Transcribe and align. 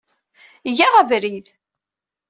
Eg-aɣ 0.67 0.93
abrid. 1.01 1.47